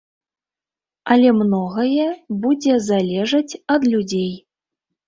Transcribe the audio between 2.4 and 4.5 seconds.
будзе залежаць ад людзей.